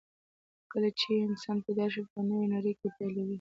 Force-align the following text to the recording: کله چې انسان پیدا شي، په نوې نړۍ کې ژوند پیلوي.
کله 0.71 0.89
چې 0.99 1.09
انسان 1.27 1.57
پیدا 1.65 1.85
شي، 1.93 2.01
په 2.11 2.19
نوې 2.29 2.45
نړۍ 2.55 2.73
کې 2.79 2.87
ژوند 2.93 2.95
پیلوي. 2.97 3.29